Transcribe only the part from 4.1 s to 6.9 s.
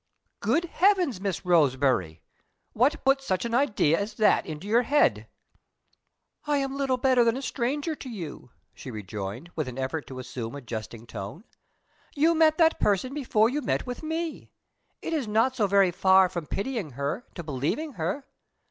that into your head?" "I am